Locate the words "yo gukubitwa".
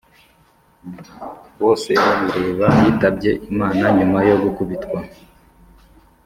4.29-4.99